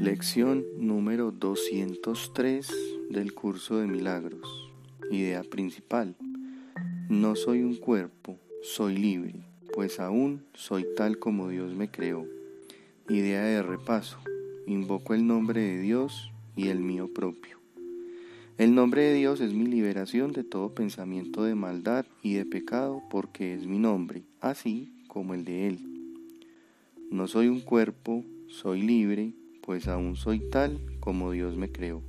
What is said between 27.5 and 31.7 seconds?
cuerpo, soy libre, pues aún soy tal como Dios me